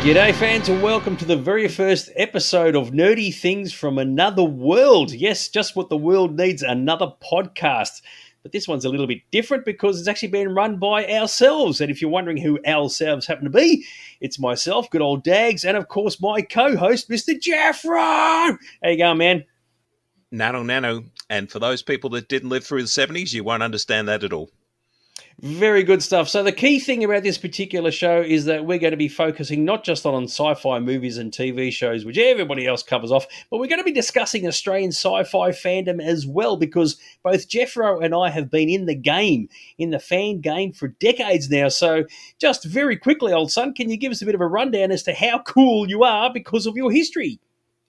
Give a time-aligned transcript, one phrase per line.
[0.00, 5.12] G'day, fans, and welcome to the very first episode of Nerdy Things from Another World.
[5.12, 8.00] Yes, just what the world needs another podcast.
[8.42, 11.82] But this one's a little bit different because it's actually being run by ourselves.
[11.82, 13.84] And if you're wondering who ourselves happen to be,
[14.22, 17.38] it's myself, good old Dags, and of course my co-host, Mr.
[17.38, 18.56] Jeffro.
[18.82, 19.44] How you going, man?
[20.32, 21.10] Nanu Nanu.
[21.28, 24.32] And for those people that didn't live through the 70s, you won't understand that at
[24.32, 24.48] all.
[25.42, 26.28] Very good stuff.
[26.28, 29.64] So, the key thing about this particular show is that we're going to be focusing
[29.64, 33.56] not just on sci fi movies and TV shows, which everybody else covers off, but
[33.56, 38.14] we're going to be discussing Australian sci fi fandom as well, because both Jeffro and
[38.14, 39.48] I have been in the game,
[39.78, 41.68] in the fan game for decades now.
[41.68, 42.04] So,
[42.38, 45.02] just very quickly, old son, can you give us a bit of a rundown as
[45.04, 47.40] to how cool you are because of your history?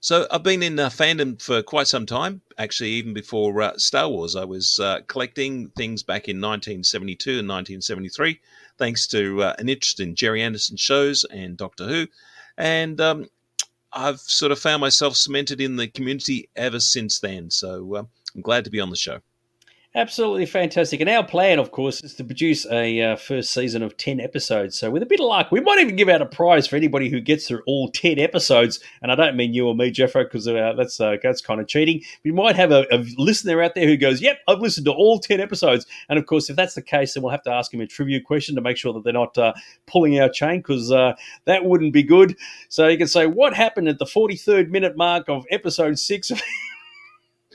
[0.02, 2.40] So I've been in uh, fandom for quite some time.
[2.58, 7.48] Actually, even before uh, Star Wars, I was uh, collecting things back in 1972 and
[7.48, 8.40] 1973,
[8.78, 12.08] thanks to uh, an interest in Gerry Anderson shows and Doctor Who,
[12.58, 13.28] and um,
[13.92, 17.52] I've sort of found myself cemented in the community ever since then.
[17.52, 18.02] So uh,
[18.34, 19.20] I'm glad to be on the show.
[19.94, 21.00] Absolutely fantastic.
[21.00, 24.78] And our plan, of course, is to produce a uh, first season of 10 episodes.
[24.78, 27.10] So, with a bit of luck, we might even give out a prize for anybody
[27.10, 28.80] who gets through all 10 episodes.
[29.02, 31.68] And I don't mean you or me, Jeffro, because uh, that's uh, that's kind of
[31.68, 32.00] cheating.
[32.24, 35.18] We might have a, a, listener out there who goes, Yep, I've listened to all
[35.18, 35.84] 10 episodes.
[36.08, 38.22] And of course, if that's the case, then we'll have to ask him a trivia
[38.22, 39.52] question to make sure that they're not uh,
[39.86, 41.12] pulling our chain because uh,
[41.44, 42.34] that wouldn't be good.
[42.70, 46.32] So, you can say, What happened at the 43rd minute mark of episode six?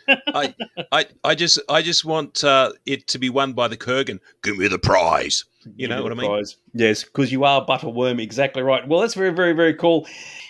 [0.08, 0.56] I,
[0.92, 4.20] I, I just, I just want uh, it to be won by the Kurgan.
[4.44, 5.46] Give me the prize.
[5.76, 6.30] You know what I mean?
[6.30, 6.56] Prize.
[6.74, 8.22] Yes, because you are a Butterworm.
[8.22, 8.88] Exactly right.
[8.88, 10.08] Well, that's very, very, very cool.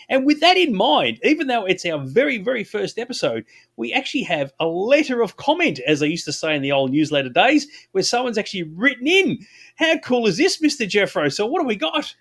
[0.09, 4.23] And with that in mind, even though it's our very, very first episode, we actually
[4.23, 7.67] have a letter of comment, as I used to say in the old newsletter days,
[7.91, 9.39] where someone's actually written in.
[9.75, 10.87] How cool is this, Mr.
[10.87, 11.33] Jeffro?
[11.33, 12.15] So, what do we got?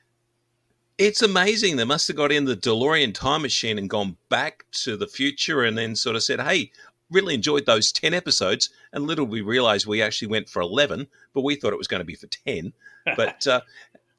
[0.99, 1.77] It's amazing.
[1.77, 5.63] They must have got in the DeLorean time machine and gone back to the future
[5.63, 6.73] and then sort of said, hey,
[7.11, 11.43] really enjoyed those 10 episodes and little we realized we actually went for 11 but
[11.43, 12.73] we thought it was going to be for 10
[13.17, 13.61] but uh,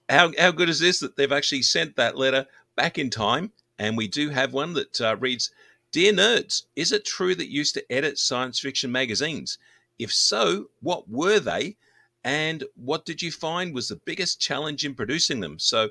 [0.10, 3.52] how, how good is this that they've actually sent that letter back in time?
[3.80, 5.52] And we do have one that uh, reads
[5.92, 9.58] dear nerds is it true that you used to edit science fiction magazines?
[10.00, 11.76] If so what were they?
[12.24, 15.60] And what did you find was the biggest challenge in producing them?
[15.60, 15.90] So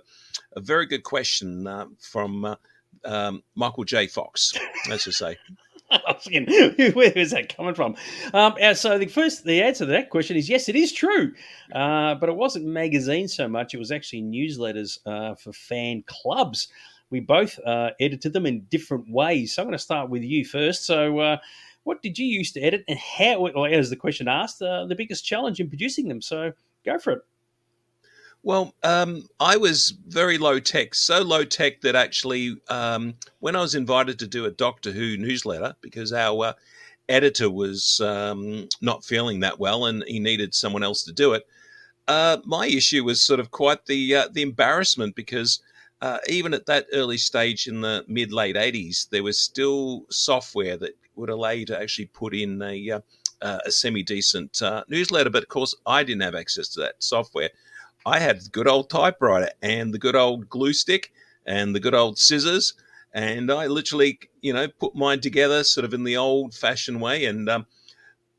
[0.55, 2.57] a very good question uh, from uh,
[3.05, 4.07] um, michael j.
[4.07, 4.53] Fox
[4.89, 5.37] let's just say
[6.95, 7.97] where is that coming from?
[8.33, 11.33] Um, so the first, the answer to that question is yes, it is true,
[11.75, 13.75] uh, but it wasn't magazines so much.
[13.75, 16.69] It was actually newsletters uh, for fan clubs.
[17.11, 19.55] We both uh, edited them in different ways.
[19.55, 20.87] So I'm going to start with you first.
[20.87, 21.37] So, uh,
[21.85, 23.47] what did you use to edit, and how?
[23.47, 26.21] as the question asked, uh, the biggest challenge in producing them.
[26.21, 26.53] So,
[26.85, 27.23] go for it.
[28.47, 33.61] Well, um, I was very low tech, so low tech that actually, um, when I
[33.61, 36.53] was invited to do a Doctor Who newsletter, because our uh,
[37.09, 41.45] editor was um, not feeling that well and he needed someone else to do it,
[42.07, 45.59] uh, my issue was sort of quite the uh, the embarrassment because
[46.01, 50.77] uh, even at that early stage in the mid late eighties, there was still software
[50.77, 52.91] that would allow you to actually put in a
[53.43, 57.03] uh, a semi decent uh, newsletter, but of course, I didn't have access to that
[57.03, 57.51] software.
[58.07, 61.13] I had the good old typewriter and the good old glue stick
[61.45, 62.73] and the good old scissors.
[63.13, 67.25] And I literally, you know, put mine together sort of in the old fashioned way.
[67.25, 67.67] And um,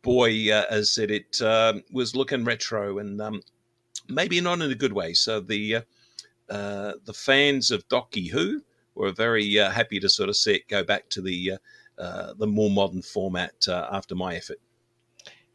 [0.03, 3.41] boy, uh, as I said, it uh, was looking retro and um,
[4.07, 5.13] maybe not in a good way.
[5.13, 5.81] So the uh,
[6.49, 8.61] uh the fans of Docky Who
[8.95, 11.53] were very uh, happy to sort of see it go back to the
[11.97, 14.59] uh, the more modern format after my effort.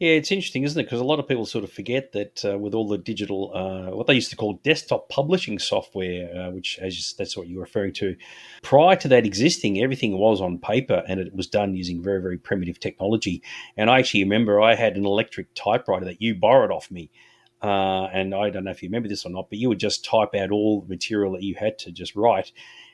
[0.02, 0.82] Yeah, it's interesting, isn't it?
[0.82, 3.94] Because a lot of people sort of forget that uh, with all the digital, uh,
[3.94, 7.92] what they used to call desktop publishing software, uh, which as that's what you're referring
[7.92, 8.16] to,
[8.62, 12.36] prior to that existing, everything was on paper and it was done using very, very
[12.36, 13.44] primitive technology.
[13.76, 17.08] And I actually remember I had an electric typewriter that you borrowed off me.
[17.62, 20.04] Uh, and I don't know if you remember this or not, but you would just
[20.04, 22.50] type out all the material that you had to just write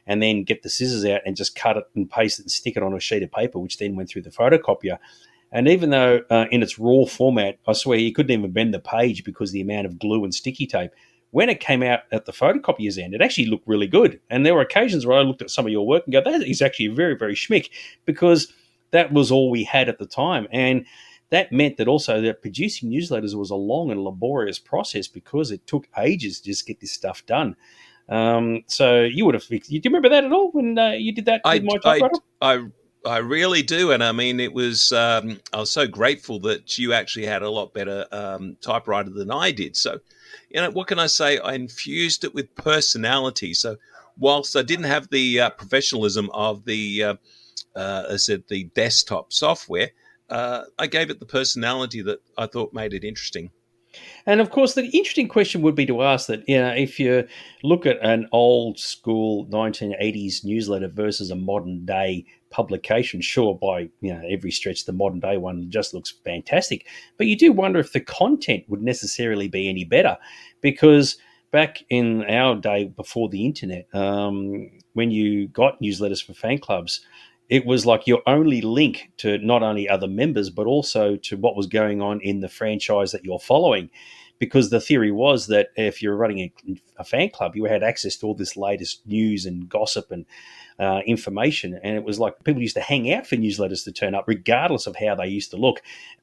[0.06, 2.76] and then get the scissors out and just cut it and paste it and stick
[2.76, 4.98] it on a sheet of paper, which then went through the photocopier.
[5.52, 8.80] And even though uh, in its raw format, I swear you couldn't even bend the
[8.80, 10.90] page because the amount of glue and sticky tape.
[11.30, 14.18] When it came out at the photocopier's end, it actually looked really good.
[14.30, 16.42] And there were occasions where I looked at some of your work and go, that
[16.42, 17.70] is actually very, very schmick
[18.06, 18.52] because
[18.92, 20.48] that was all we had at the time.
[20.50, 20.86] And
[21.30, 25.66] that meant that also that producing newsletters was a long and laborious process because it
[25.66, 27.54] took ages to just get this stuff done.
[28.08, 31.26] Um, so you would have, do you remember that at all when uh, you did
[31.26, 32.00] that I, I,
[32.40, 32.64] I,
[33.04, 34.92] I really do, and I mean, it was.
[34.92, 39.30] Um, I was so grateful that you actually had a lot better um, typewriter than
[39.30, 39.76] I did.
[39.76, 40.00] So,
[40.50, 41.38] you know, what can I say?
[41.38, 43.54] I infused it with personality.
[43.54, 43.76] So,
[44.18, 47.14] whilst I didn't have the uh, professionalism of the, uh,
[47.76, 49.90] uh, I said, the desktop software,
[50.28, 53.50] uh, I gave it the personality that I thought made it interesting.
[54.26, 57.26] And of course, the interesting question would be to ask that, you know, if you
[57.62, 64.14] look at an old school 1980s newsletter versus a modern day publication, sure, by you
[64.14, 66.86] know every stretch, the modern day one just looks fantastic.
[67.16, 70.16] But you do wonder if the content would necessarily be any better,
[70.60, 71.16] because
[71.50, 77.00] back in our day before the internet, um, when you got newsletters for fan clubs,
[77.48, 81.56] it was like your only link to not only other members but also to what
[81.56, 83.90] was going on in the franchise that you're following
[84.38, 86.52] because the theory was that if you're running a,
[86.98, 90.26] a fan club you had access to all this latest news and gossip and
[90.78, 94.14] uh, information and it was like people used to hang out for newsletters to turn
[94.14, 95.80] up regardless of how they used to look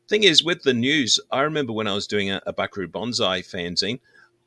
[0.08, 3.42] thing is with the news i remember when i was doing a, a Buckaroo Banzai
[3.42, 4.00] fanzine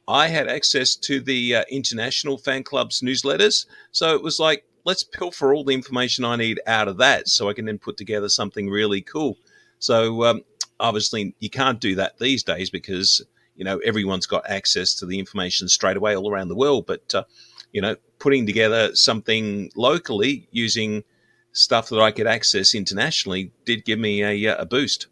[0.08, 3.66] I had access to the uh, international fan club's newsletters.
[3.92, 7.50] So it was like let's pilfer all the information I need out of that so
[7.50, 9.36] I can then put together something really cool.
[9.80, 10.40] So um,
[10.80, 13.22] obviously you can't do that these days because
[13.54, 16.86] you know everyone's got access to the information straight away all around the world.
[16.86, 17.24] But uh,
[17.72, 21.04] you know, putting together something locally using
[21.52, 25.06] stuff that I could access internationally did give me a, uh, a boost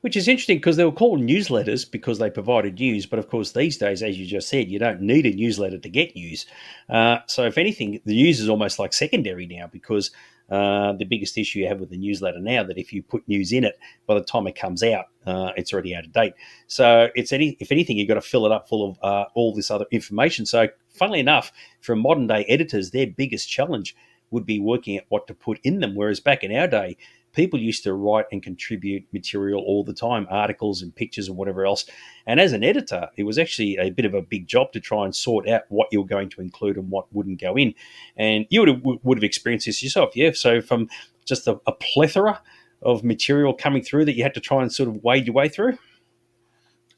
[0.00, 3.06] which is interesting because they were called newsletters because they provided news.
[3.06, 5.88] But of course, these days, as you just said, you don't need a newsletter to
[5.88, 6.46] get news.
[6.88, 10.12] Uh, so, if anything, the news is almost like secondary now because
[10.50, 13.52] uh, the biggest issue you have with the newsletter now that if you put news
[13.52, 16.34] in it, by the time it comes out, uh, it's already out of date.
[16.66, 19.54] So, it's any if anything, you've got to fill it up full of uh, all
[19.54, 20.46] this other information.
[20.46, 23.96] So, funnily enough, for modern day editors, their biggest challenge
[24.30, 25.94] would be working at what to put in them.
[25.94, 26.96] Whereas back in our day,
[27.36, 31.64] people used to write and contribute material all the time, articles and pictures and whatever
[31.64, 31.84] else.
[32.26, 35.04] And as an editor, it was actually a bit of a big job to try
[35.04, 37.74] and sort out what you were going to include and what wouldn't go in.
[38.16, 40.30] And you would have, would have experienced this yourself, yeah.
[40.34, 40.88] So from
[41.24, 42.40] just a, a plethora
[42.82, 45.48] of material coming through that you had to try and sort of wade your way
[45.48, 45.78] through.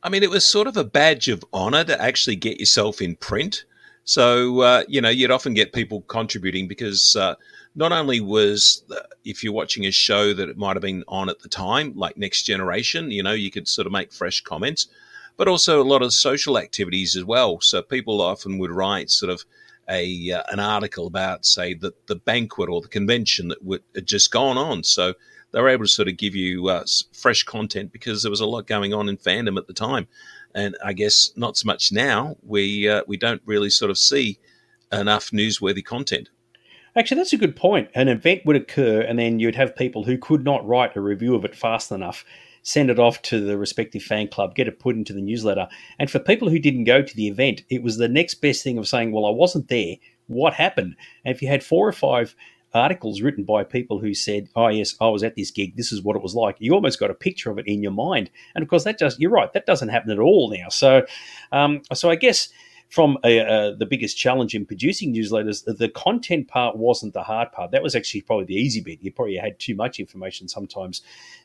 [0.02, 3.17] I mean, it was sort of a badge of honor to actually get yourself in
[3.17, 3.64] print.
[4.05, 7.35] So, uh, you know, you'd often get people contributing because uh,
[7.79, 8.83] not only was
[9.25, 12.17] if you're watching a show that it might have been on at the time, like
[12.17, 14.89] Next Generation, you know, you could sort of make fresh comments,
[15.37, 17.61] but also a lot of social activities as well.
[17.61, 19.45] So people often would write sort of
[19.89, 24.07] a uh, an article about, say, the the banquet or the convention that would, had
[24.07, 24.83] just gone on.
[24.83, 25.15] So
[25.53, 28.47] they were able to sort of give you uh, fresh content because there was a
[28.47, 30.09] lot going on in fandom at the time.
[30.53, 32.39] And I guess not so much now.
[32.43, 34.41] We uh, we don't really sort of see
[34.91, 36.29] enough newsworthy content.
[36.96, 37.90] Actually, that's a good point.
[37.94, 41.35] An event would occur, and then you'd have people who could not write a review
[41.35, 42.25] of it fast enough
[42.69, 45.67] send it off to the respective fan club, get it put into the newsletter.
[45.99, 48.76] And for people who didn't go to the event, it was the next best thing
[48.76, 49.96] of saying, Well, I wasn't there.
[50.26, 50.96] What happened?
[51.25, 52.35] And if you had four or five
[52.75, 56.02] articles written by people who said, Oh, yes, I was at this gig, this is
[56.02, 58.31] what it was like, you almost got a picture of it in your mind.
[58.55, 60.69] And of course, that just, you're right, that doesn't happen at all now.
[60.69, 61.06] So,
[61.52, 62.50] um, so I guess
[62.88, 67.52] from a, uh, the biggest challenge in producing newsletters, the content part wasn't the hard
[67.52, 67.70] part.
[67.70, 69.02] That was actually probably the easy bit.
[69.02, 71.02] You probably had too much information sometimes.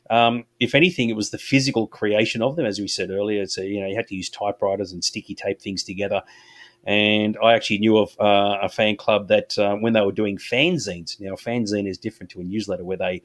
[0.08, 3.46] Um, if anything, it was the physical creation of them, as we said earlier.
[3.46, 6.22] So you know you had to use typewriters and sticky tape things together.
[6.86, 10.36] And I actually knew of uh, a fan club that uh, when they were doing
[10.36, 13.22] fanzines, now fanzine is different to a newsletter where they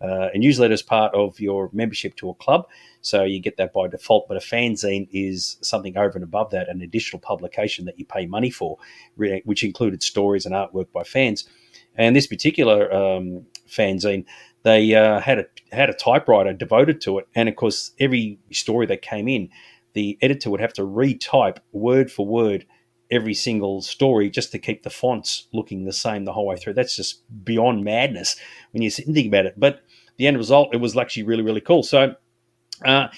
[0.00, 2.66] uh, a newsletter is part of your membership to a club,
[3.00, 4.28] so you get that by default.
[4.28, 8.26] But a fanzine is something over and above that, an additional publication that you pay
[8.26, 8.78] money for,
[9.16, 11.48] which included stories and artwork by fans.
[11.96, 14.24] And this particular um, fanzine,
[14.62, 18.86] they uh, had a had a typewriter devoted to it, and of course, every story
[18.86, 19.48] that came in,
[19.94, 22.66] the editor would have to retype word for word
[23.10, 26.74] every single story just to keep the fonts looking the same the whole way through.
[26.74, 28.36] That's just beyond madness
[28.72, 29.54] when you think about it.
[29.58, 29.82] But
[30.18, 31.82] the end result, it was actually really, really cool.
[31.82, 32.14] So,
[32.84, 33.08] uh,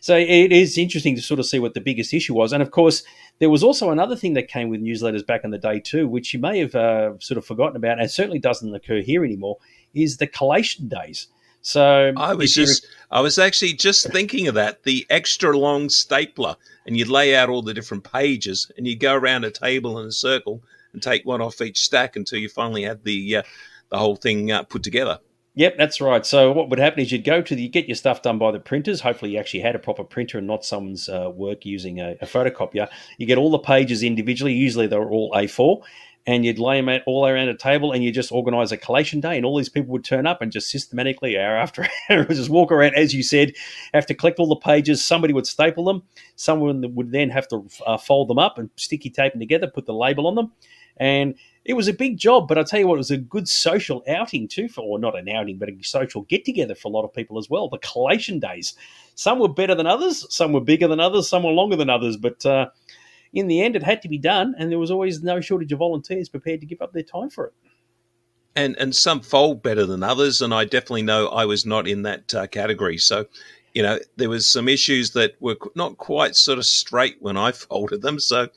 [0.00, 2.52] so it is interesting to sort of see what the biggest issue was.
[2.52, 3.02] And of course,
[3.38, 6.34] there was also another thing that came with newsletters back in the day too, which
[6.34, 9.58] you may have uh, sort of forgotten about, and certainly doesn't occur here anymore,
[9.94, 11.28] is the collation days.
[11.60, 14.84] So I was just, I was actually just thinking of that.
[14.84, 16.54] The extra long stapler,
[16.86, 20.06] and you'd lay out all the different pages, and you'd go around a table in
[20.06, 23.42] a circle and take one off each stack until you finally had the uh,
[23.90, 25.18] the whole thing uh, put together.
[25.56, 26.24] Yep, that's right.
[26.26, 28.52] So what would happen is you'd go to the, you get your stuff done by
[28.52, 29.00] the printers.
[29.00, 32.26] Hopefully, you actually had a proper printer and not someone's uh, work using a, a,
[32.26, 32.88] photocopier.
[33.16, 34.52] You get all the pages individually.
[34.52, 35.82] Usually, they're all A4,
[36.26, 39.20] and you'd lay them out all around a table and you just organize a collation
[39.20, 42.50] day and all these people would turn up and just systematically hour after hour just
[42.50, 43.52] walk around as you said
[43.94, 46.02] have to collect all the pages somebody would staple them
[46.34, 49.86] someone would then have to uh, fold them up and sticky tape them together put
[49.86, 50.52] the label on them
[50.96, 51.34] and
[51.64, 54.04] it was a big job, but I tell you what, it was a good social
[54.08, 57.04] outing too, for or not an outing, but a social get together for a lot
[57.04, 57.68] of people as well.
[57.68, 58.74] The collation days,
[59.16, 62.16] some were better than others, some were bigger than others, some were longer than others,
[62.16, 62.66] but uh,
[63.32, 65.78] in the end, it had to be done, and there was always no shortage of
[65.78, 67.54] volunteers prepared to give up their time for it.
[68.54, 72.02] And and some fold better than others, and I definitely know I was not in
[72.02, 72.96] that uh, category.
[72.96, 73.26] So,
[73.74, 77.52] you know, there was some issues that were not quite sort of straight when I
[77.52, 78.18] folded them.
[78.18, 78.48] So,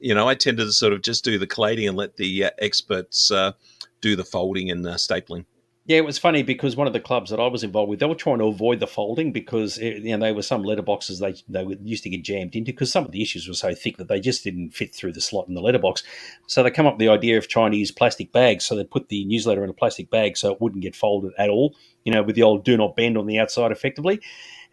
[0.00, 2.50] you know, I tended to sort of just do the collating and let the uh,
[2.58, 3.52] experts uh,
[4.00, 5.44] do the folding and uh, stapling.
[5.88, 8.04] Yeah, it was funny because one of the clubs that I was involved with, they
[8.04, 11.34] were trying to avoid the folding because it, you know there were some letterboxes they
[11.48, 14.06] they used to get jammed into because some of the issues were so thick that
[14.06, 16.02] they just didn't fit through the slot in the letterbox.
[16.46, 18.66] So they come up with the idea of trying to use plastic bags.
[18.66, 21.48] So they put the newsletter in a plastic bag so it wouldn't get folded at
[21.48, 21.74] all.
[22.04, 24.20] You know, with the old "do not bend" on the outside, effectively.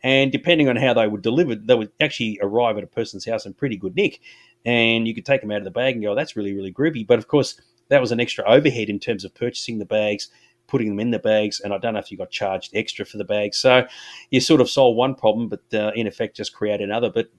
[0.03, 3.46] And depending on how they were delivered, they would actually arrive at a person's house
[3.46, 4.20] in pretty good nick.
[4.66, 6.74] And you could take them out of the bag and go, oh, "That's really really
[6.74, 10.30] groovy." But of course, that was an extra overhead in terms of purchasing the bags
[10.68, 13.18] putting them in the bags, and I don't know if you got charged extra for
[13.18, 13.58] the bags.
[13.58, 13.86] So
[14.32, 17.10] you sort of solved one problem, but uh, in effect just create another.
[17.10, 17.30] But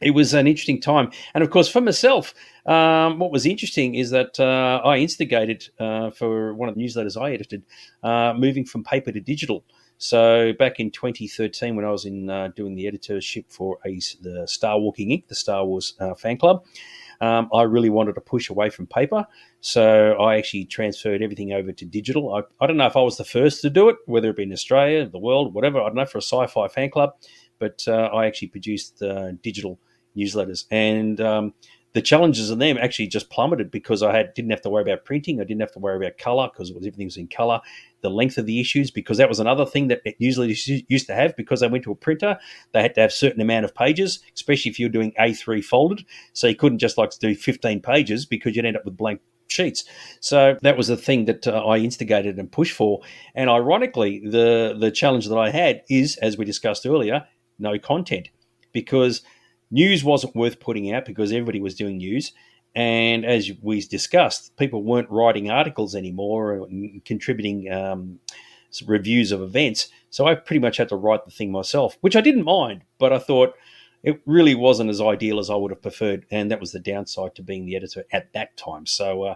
[0.00, 2.34] it was an interesting time, and of course for myself,
[2.66, 7.20] um, what was interesting is that uh, I instigated uh, for one of the newsletters
[7.20, 7.62] I edited,
[8.02, 9.64] uh, moving from paper to digital.
[10.02, 14.48] So back in 2013, when I was in uh, doing the editorship for a, the
[14.48, 16.64] Star Walking Inc., the Star Wars uh, fan club,
[17.20, 19.24] um, I really wanted to push away from paper.
[19.60, 22.34] So I actually transferred everything over to digital.
[22.34, 24.42] I, I don't know if I was the first to do it, whether it be
[24.42, 25.80] in Australia, the world, whatever.
[25.80, 27.14] I don't know for a sci fi fan club,
[27.60, 29.78] but uh, I actually produced uh, digital
[30.16, 30.64] newsletters.
[30.72, 31.54] And um,
[31.94, 35.04] the challenges in them actually just plummeted because I had didn't have to worry about
[35.04, 35.40] printing.
[35.40, 37.60] I didn't have to worry about color because everything was in color.
[38.00, 40.56] The length of the issues because that was another thing that it usually
[40.88, 42.38] used to have because they went to a printer.
[42.72, 46.04] They had to have a certain amount of pages, especially if you're doing A3 folded.
[46.32, 49.84] So you couldn't just like do 15 pages because you'd end up with blank sheets.
[50.20, 53.00] So that was the thing that uh, I instigated and pushed for.
[53.34, 57.26] And ironically, the the challenge that I had is, as we discussed earlier,
[57.58, 58.30] no content
[58.72, 59.20] because
[59.72, 62.32] news wasn't worth putting out because everybody was doing news.
[62.74, 68.20] And as we discussed, people weren't writing articles anymore and contributing um,
[68.86, 69.88] reviews of events.
[70.10, 73.12] So I pretty much had to write the thing myself, which I didn't mind, but
[73.12, 73.54] I thought
[74.02, 76.26] it really wasn't as ideal as I would have preferred.
[76.30, 78.86] And that was the downside to being the editor at that time.
[78.86, 79.34] So, uh,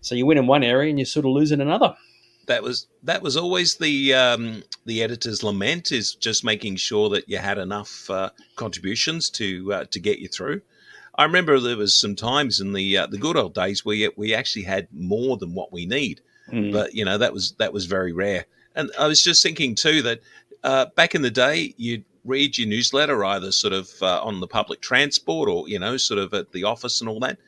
[0.00, 1.94] so you win in one area and you sort of lose in another
[2.46, 7.28] that was that was always the um, the editor's lament is just making sure that
[7.28, 10.62] you had enough uh, contributions to uh, to get you through.
[11.14, 14.34] I remember there was some times in the uh, the good old days where we
[14.34, 16.20] actually had more than what we need,
[16.50, 16.72] mm.
[16.72, 18.46] but you know that was that was very rare.
[18.74, 20.20] And I was just thinking too that
[20.64, 24.46] uh, back in the day you'd read your newsletter either sort of uh, on the
[24.46, 27.38] public transport or you know sort of at the office and all that.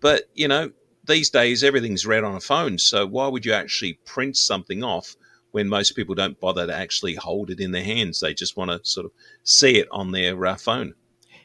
[0.00, 0.72] But you know
[1.06, 2.78] these days everything's read on a phone.
[2.78, 5.16] So why would you actually print something off
[5.50, 8.20] when most people don't bother to actually hold it in their hands?
[8.20, 10.94] They just want to sort of see it on their uh, phone.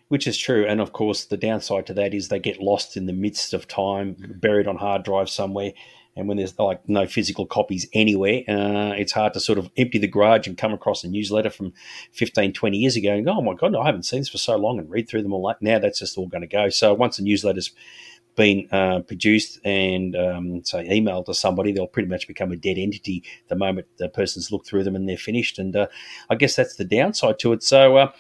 [0.10, 3.08] Which is true, and of course, the downside to that is they get lost in
[3.08, 5.74] the midst of time, buried on hard drive somewhere.
[6.16, 10.00] And when there's like no physical copies anywhere, uh, it's hard to sort of empty
[10.00, 11.74] the garage and come across a newsletter from
[12.14, 14.56] 15, 20 years ago and go, oh my God, I haven't seen this for so
[14.56, 15.54] long and read through them all.
[15.62, 16.70] Now that's just all going to go.
[16.70, 17.72] So once a newsletter's
[18.38, 22.78] been uh, produced and um, say emailed to somebody, they'll pretty much become a dead
[22.78, 25.60] entity the moment the person's looked through them and they're finished.
[25.60, 25.88] And uh,
[26.30, 27.64] I guess that's the downside to it.
[27.64, 28.12] So, uh,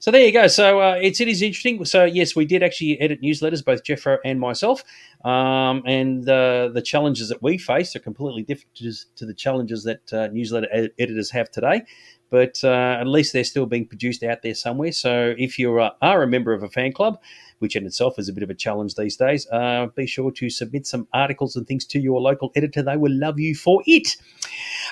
[0.00, 0.48] so there you go.
[0.48, 1.84] So uh, it's it is interesting.
[1.84, 4.82] So yes, we did actually edit newsletters, both Jeffro and myself,
[5.24, 8.74] um, and uh, the challenges that we face are completely different
[9.16, 11.82] to the challenges that uh, newsletter ed- editors have today
[12.30, 14.92] but uh, at least they're still being produced out there somewhere.
[14.92, 17.18] So if you are a member of a fan club,
[17.58, 20.50] which in itself is a bit of a challenge these days, uh, be sure to
[20.50, 22.82] submit some articles and things to your local editor.
[22.82, 24.16] They will love you for it.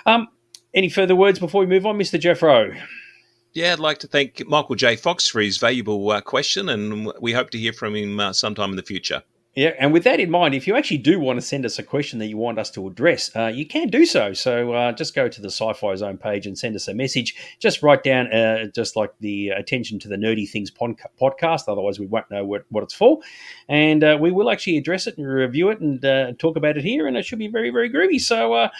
[0.06, 0.28] Um,
[0.72, 2.20] any further words before we move on, Mr.
[2.20, 2.76] Jeffro?
[3.52, 4.96] Yeah, I'd like to thank Michael J.
[4.96, 8.70] Fox for his valuable uh, question, and we hope to hear from him uh, sometime
[8.70, 9.22] in the future.
[9.56, 11.84] Yeah, and with that in mind, if you actually do want to send us a
[11.84, 14.32] question that you want us to address, uh, you can do so.
[14.32, 17.36] So uh, just go to the Sci-Fi Zone page and send us a message.
[17.60, 21.68] Just write down, uh, just like the attention to the nerdy things podcast.
[21.68, 23.20] Otherwise, we won't know what, what it's for,
[23.68, 26.82] and uh, we will actually address it and review it and uh, talk about it
[26.82, 27.06] here.
[27.06, 28.20] And it should be very, very groovy.
[28.20, 28.70] So uh,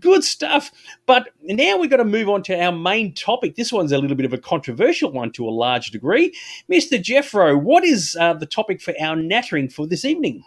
[0.00, 0.72] good stuff.
[1.06, 3.54] But now we've got to move on to our main topic.
[3.54, 6.34] This one's a little bit of a controversial one to a large degree,
[6.66, 7.62] Mister Jeffro.
[7.62, 9.99] What is the topic for our nattering for this?
[10.00, 10.42] This evening?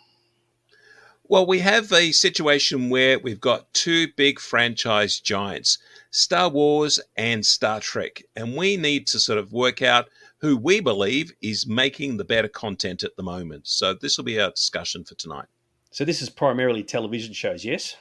[1.25, 5.77] Well, we have a situation where we've got two big franchise giants,
[6.10, 10.79] Star Wars and Star Trek, and we need to sort of work out who we
[10.79, 13.67] believe is making the better content at the moment.
[13.67, 15.45] So this will be our discussion for tonight.
[15.91, 17.95] So this is primarily television shows, yes?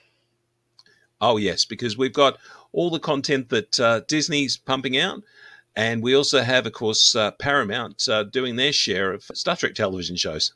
[1.21, 2.39] Oh, yes, because we've got
[2.73, 5.23] all the content that uh, Disney's pumping out.
[5.77, 9.75] And we also have, of course, uh, Paramount uh, doing their share of Star Trek
[9.75, 10.53] television shows.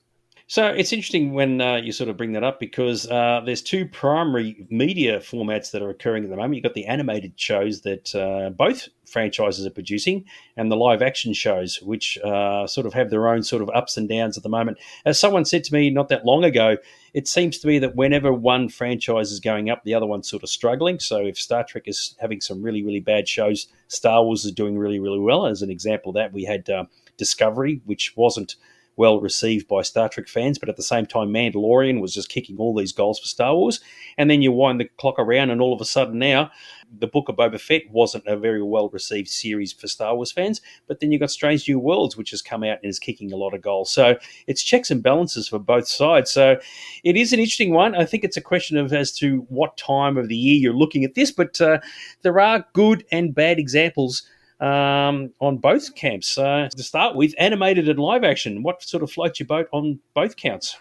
[0.49, 3.85] So it's interesting when uh, you sort of bring that up because uh, there's two
[3.85, 6.55] primary media formats that are occurring at the moment.
[6.55, 10.25] You've got the animated shows that uh, both franchises are producing,
[10.57, 13.97] and the live action shows, which uh, sort of have their own sort of ups
[13.97, 14.79] and downs at the moment.
[15.05, 16.77] As someone said to me not that long ago,
[17.13, 20.45] it seems to me that whenever one franchise is going up, the other one's sort
[20.45, 21.01] of struggling.
[21.01, 24.79] So if Star Trek is having some really, really bad shows, Star Wars is doing
[24.79, 25.47] really, really well.
[25.47, 26.85] As an example that, we had uh,
[27.17, 28.57] Discovery, which wasn't
[28.97, 32.57] well received by Star Trek fans, but at the same time, Mandalorian was just kicking
[32.59, 33.81] all these goals for Star Wars.
[34.19, 36.51] And then you wind the clock around, and all of a sudden now,
[36.99, 40.61] the Book of Boba Fett wasn't a very well received series for Star Wars fans.
[40.87, 43.37] But then you've got Strange New Worlds, which has come out and is kicking a
[43.37, 43.91] lot of goals.
[43.91, 46.31] So it's checks and balances for both sides.
[46.31, 46.59] So
[47.05, 47.95] it is an interesting one.
[47.95, 51.05] I think it's a question of as to what time of the year you're looking
[51.05, 51.81] at this, but uh,
[52.23, 54.23] there are good and bad examples
[54.61, 56.39] um, on both camps.
[56.39, 58.63] Uh, to start with, animated and live action.
[58.63, 60.77] What sort of floats your boat on both counts?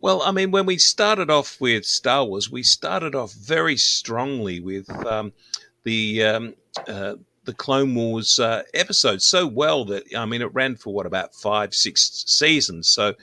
[0.00, 4.58] Well, I mean, when we started off with Star Wars, we started off very strongly
[4.58, 5.32] with um,
[5.84, 6.54] the um,
[6.88, 7.14] uh,
[7.44, 11.34] the Clone Wars uh, episode so well that I mean, it ran for what about
[11.34, 12.88] five, six seasons.
[12.88, 13.14] So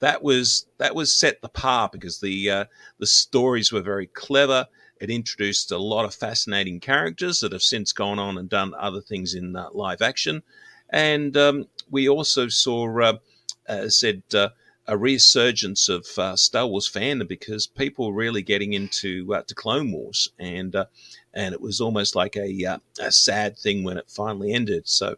[0.00, 2.64] that was that was set the par because the uh,
[2.98, 4.66] the stories were very clever.
[5.00, 9.00] It introduced a lot of fascinating characters that have since gone on and done other
[9.00, 10.42] things in uh, live action.
[10.90, 13.18] And um, we also saw, uh,
[13.66, 14.48] as said, uh,
[14.86, 19.54] a resurgence of uh, Star Wars fandom because people were really getting into uh, to
[19.54, 20.86] Clone Wars, and uh,
[21.34, 24.88] and it was almost like a a sad thing when it finally ended.
[24.88, 25.16] So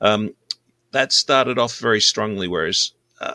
[0.00, 0.34] um,
[0.92, 2.48] that started off very strongly.
[2.48, 2.92] Whereas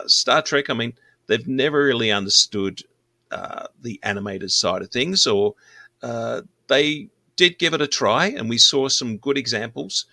[0.08, 0.94] Star Trek, I mean,
[1.28, 2.82] they've never really understood
[3.30, 5.54] the animated side of things, or
[6.02, 10.06] uh, they did give it a try, and we saw some good examples.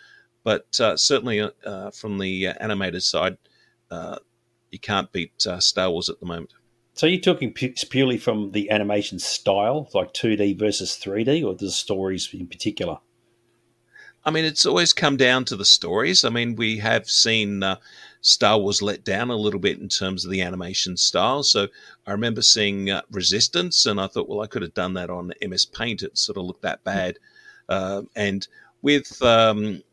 [0.43, 3.38] But uh, certainly uh, from the uh, animated side,
[3.89, 4.17] uh,
[4.72, 6.54] you can't beat Star Wars at the moment.
[6.96, 12.30] So you're talking purely from the animation style, like 2D versus 3D, or the stories
[12.34, 13.00] in particular?
[14.26, 16.24] I mean, it's always come down to the stories.
[16.24, 17.78] I mean, we have seen uh,
[18.24, 21.44] Star Wars let down a little bit in terms of the animation style.
[21.44, 21.68] So
[22.08, 25.34] I remember seeing uh, Resistance, and I thought, well, I could have done that on
[25.46, 26.04] MS Paint.
[26.04, 27.20] It sort of looked that bad.
[27.68, 28.48] Uh, and
[28.82, 29.84] with um,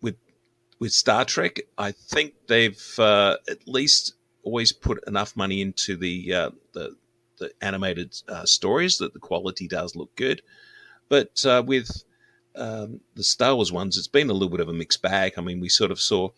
[0.00, 0.16] with
[0.78, 6.32] with Star Trek, I think they've uh, at least always put enough money into the
[6.32, 6.94] uh, the,
[7.38, 10.40] the animated uh, stories that the quality does look good.
[11.08, 12.04] But with
[12.56, 15.34] um, the Star Wars ones, it's been a little bit of a mixed bag.
[15.36, 16.30] I mean, we sort of saw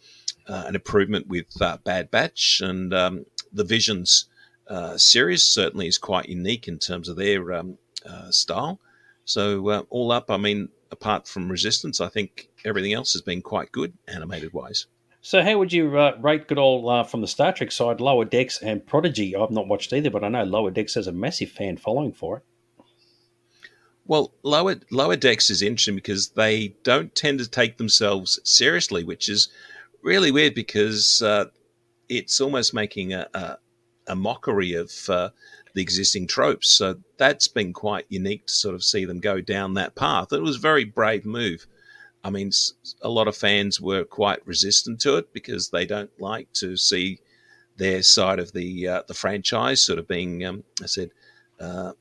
[0.46, 4.27] uh, an improvement with uh, Bad Batch, and um, the Visions
[4.68, 8.81] uh, series certainly is quite unique in terms of their um, uh, style.
[9.25, 13.42] So, uh, all up, I mean, apart from Resistance, I think everything else has been
[13.42, 14.87] quite good animated wise.
[15.20, 18.61] So, how would you uh, rate good old from the Star Trek side, Lower Decks
[18.61, 19.37] and Prodigy?
[19.37, 22.38] I've not watched either, but I know Lower Decks has a massive fan following for
[22.38, 22.42] it.
[24.04, 29.28] Well, lower lower decks is interesting because they don't tend to take themselves seriously, which
[29.28, 29.48] is
[30.02, 31.46] really weird because uh,
[32.08, 33.58] it's almost making a, a,
[34.08, 35.30] a mockery of uh,
[35.74, 36.68] the existing tropes.
[36.68, 40.32] So that's been quite unique to sort of see them go down that path.
[40.32, 41.66] It was a very brave move.
[42.24, 42.50] I mean,
[43.02, 47.18] a lot of fans were quite resistant to it because they don't like to see
[47.76, 51.10] their side of the uh, the franchise sort of being, um, I said,
[51.58, 51.92] uh,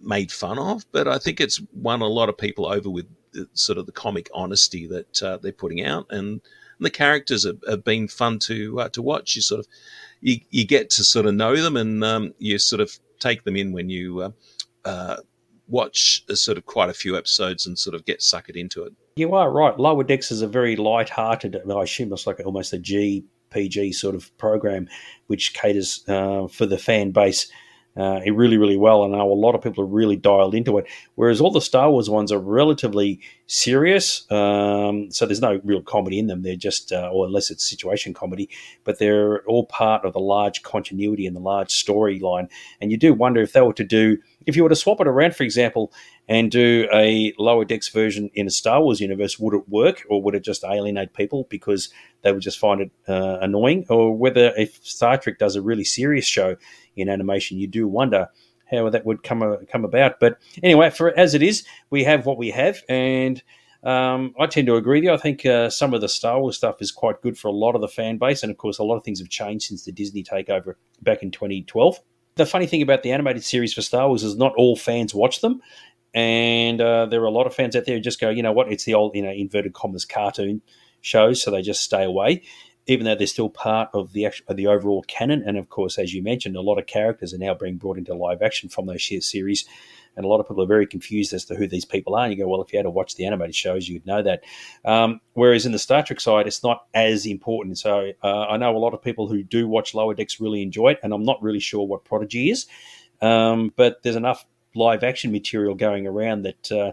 [0.00, 3.06] made fun of, but I think it's won a lot of people over with
[3.54, 6.40] sort of the comic honesty that uh, they're putting out, and
[6.78, 9.36] the characters have, have been fun to uh, to watch.
[9.36, 9.66] You sort of
[10.20, 13.56] you, you get to sort of know them, and um, you sort of take them
[13.56, 14.30] in when you uh,
[14.84, 15.16] uh
[15.68, 18.92] watch a sort of quite a few episodes and sort of get suckered into it.
[19.14, 19.78] You are right.
[19.78, 21.56] Lower Decks is a very light-hearted.
[21.70, 24.88] I assume it's like almost a G PG sort of program,
[25.26, 27.50] which caters uh, for the fan base
[28.00, 29.04] uh, really, really well.
[29.04, 30.86] And I know a lot of people are really dialed into it.
[31.16, 34.30] Whereas all the Star Wars ones are relatively serious.
[34.30, 36.42] Um, so there's no real comedy in them.
[36.42, 38.48] They're just, uh, or unless it's situation comedy,
[38.84, 42.48] but they're all part of the large continuity and the large storyline.
[42.80, 45.06] And you do wonder if they were to do, if you were to swap it
[45.06, 45.92] around, for example,
[46.28, 50.22] and do a lower decks version in a Star Wars universe, would it work or
[50.22, 53.84] would it just alienate people because they would just find it uh, annoying?
[53.88, 56.56] Or whether if Star Trek does a really serious show
[56.96, 58.28] in animation, you do wonder
[58.70, 60.20] how that would come uh, come about.
[60.20, 63.42] But anyway, for as it is, we have what we have, and
[63.82, 65.12] um, I tend to agree with you.
[65.12, 67.74] I think uh, some of the Star Wars stuff is quite good for a lot
[67.74, 69.92] of the fan base, and of course, a lot of things have changed since the
[69.92, 71.98] Disney takeover back in 2012.
[72.36, 75.40] The funny thing about the animated series for Star Wars is not all fans watch
[75.40, 75.60] them.
[76.12, 78.52] And uh, there are a lot of fans out there who just go, you know
[78.52, 80.60] what, it's the old, you know, inverted commas cartoon
[81.02, 82.42] shows, so they just stay away
[82.90, 85.44] even though they're still part of the of the overall canon.
[85.46, 88.14] And of course, as you mentioned, a lot of characters are now being brought into
[88.14, 89.64] live action from those series.
[90.16, 92.24] And a lot of people are very confused as to who these people are.
[92.24, 94.42] And you go, well, if you had to watch the animated shows, you'd know that.
[94.84, 97.78] Um, whereas in the Star Trek side, it's not as important.
[97.78, 100.90] So uh, I know a lot of people who do watch Lower Decks really enjoy
[100.90, 102.66] it, and I'm not really sure what Prodigy is.
[103.22, 106.92] Um, but there's enough live action material going around that uh,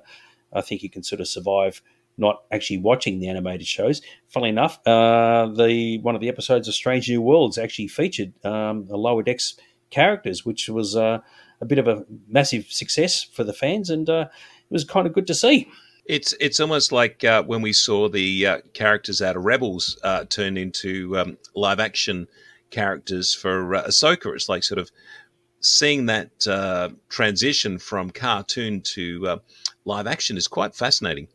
[0.53, 1.81] I think you can sort of survive
[2.17, 4.01] not actually watching the animated shows.
[4.27, 8.85] Funnily enough, uh, the one of the episodes of Strange New Worlds actually featured um,
[8.87, 9.55] the Lower Decks
[9.89, 11.19] characters, which was uh,
[11.61, 15.13] a bit of a massive success for the fans, and uh, it was kind of
[15.13, 15.69] good to see.
[16.05, 20.25] It's it's almost like uh, when we saw the uh, characters out of Rebels uh,
[20.25, 22.27] turn into um, live action
[22.69, 24.33] characters for uh, Ahsoka.
[24.33, 24.89] It's like sort of
[25.59, 26.29] seeing that
[27.09, 29.39] transition from cartoon to
[29.85, 31.27] live action is quite fascinating.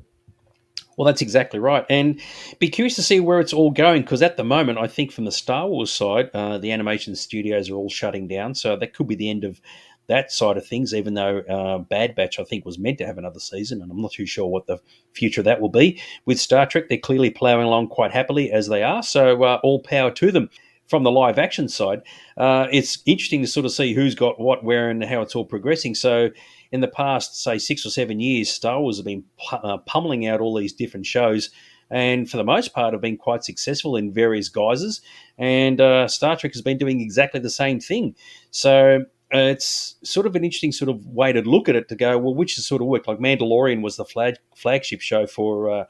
[1.03, 1.85] Well, that's exactly right.
[1.91, 2.21] And
[2.61, 5.25] be curious to see where it's all going because at the moment, I think from
[5.25, 8.55] the Star Wars side, uh, the animation studios are all shutting down.
[8.55, 9.61] So that could be the end of
[10.07, 13.19] that side of things, even though uh, Bad Batch, I think, was meant to have
[13.19, 13.83] another season.
[13.83, 14.79] And I'm not too sure what the
[15.12, 16.01] future of that will be.
[16.25, 19.03] With Star Trek, they're clearly ploughing along quite happily as they are.
[19.03, 20.51] So uh, all power to them.
[20.88, 22.03] From the live action side,
[22.37, 25.47] uh, it's interesting to sort of see who's got what, where, and how it's all
[25.47, 25.95] progressing.
[25.95, 26.29] So
[26.73, 30.41] in the past, say, six or seven years, Star Wars have been uh, pummeling out
[30.41, 31.51] all these different shows
[31.93, 35.03] and for the most part have been quite successful in various guises.
[35.37, 38.17] And uh, Star Trek has been doing exactly the same thing.
[38.51, 41.95] So uh, it's sort of an interesting sort of way to look at it to
[41.95, 43.07] go, well, which has sort of worked.
[43.07, 45.85] Like Mandalorian was the flag, flagship show for uh,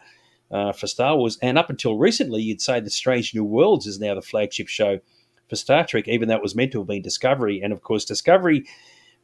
[0.50, 3.98] uh, for Star Wars, and up until recently, you'd say the Strange New Worlds is
[3.98, 4.98] now the flagship show
[5.48, 7.62] for Star Trek, even though it was meant to have been Discovery.
[7.62, 8.66] And of course, Discovery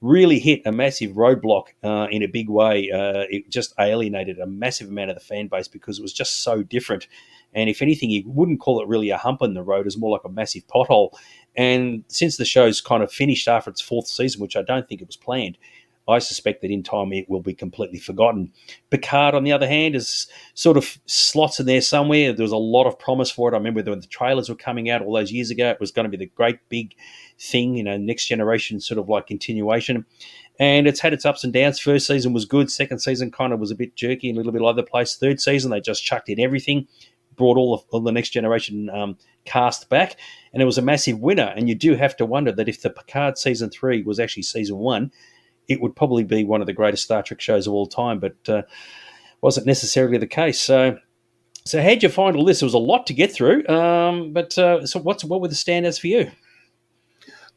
[0.00, 2.90] really hit a massive roadblock uh, in a big way.
[2.90, 6.42] Uh, it just alienated a massive amount of the fan base because it was just
[6.42, 7.08] so different.
[7.54, 10.10] And if anything, you wouldn't call it really a hump in the road; it's more
[10.10, 11.12] like a massive pothole.
[11.56, 15.00] And since the show's kind of finished after its fourth season, which I don't think
[15.00, 15.58] it was planned,
[16.08, 18.52] I suspect that in time it will be completely forgotten.
[18.90, 22.32] Picard, on the other hand, is sort of slots in there somewhere.
[22.32, 23.54] There was a lot of promise for it.
[23.54, 26.10] I remember when the trailers were coming out all those years ago, it was going
[26.10, 26.94] to be the great big
[27.38, 30.06] thing, you know, next generation sort of like continuation.
[30.58, 31.78] And it's had its ups and downs.
[31.78, 32.70] First season was good.
[32.70, 34.86] Second season kind of was a bit jerky, and a little bit all over the
[34.86, 35.16] place.
[35.16, 36.88] Third season, they just chucked in everything,
[37.36, 40.16] brought all of, all the next generation um, cast back,
[40.52, 41.52] and it was a massive winner.
[41.56, 44.78] And you do have to wonder that if the Picard season three was actually season
[44.78, 45.12] one,
[45.68, 48.36] it would probably be one of the greatest Star Trek shows of all time, but
[48.48, 48.62] uh,
[49.40, 50.60] wasn't necessarily the case.
[50.60, 50.98] So,
[51.64, 52.62] so how'd you find all this?
[52.62, 55.54] It was a lot to get through, um, but uh, so what's what were the
[55.54, 56.30] standouts for you?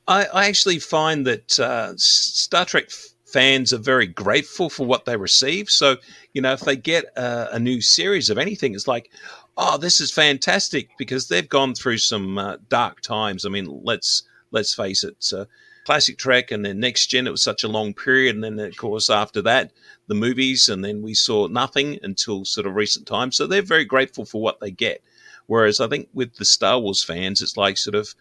[0.08, 2.90] I, I actually find that uh, Star Trek
[3.26, 5.70] fans are very grateful for what they receive.
[5.70, 5.98] So,
[6.34, 9.10] you know, if they get a, a new series of anything, it's like,
[9.58, 13.46] oh, this is fantastic because they've gone through some uh, dark times.
[13.46, 15.32] I mean, let's let's face it.
[15.34, 15.46] Uh,
[15.86, 18.36] classic Trek and then Next Gen, it was such a long period.
[18.36, 19.72] And then, of course, after that,
[20.08, 23.38] the movies, and then we saw nothing until sort of recent times.
[23.38, 25.04] So they're very grateful for what they get.
[25.48, 28.14] Whereas I think with the Star Wars fans, it's like sort of,